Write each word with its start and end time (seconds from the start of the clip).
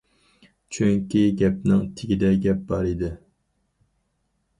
چۈنكى 0.77 1.19
گەپنىڭ 1.41 1.83
تېگىدە 1.99 2.31
گەپ 2.47 2.65
بار 2.73 2.89
ئىدى. 2.93 3.11